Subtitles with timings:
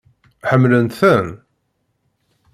[0.49, 1.29] Ḥemmlent-tent?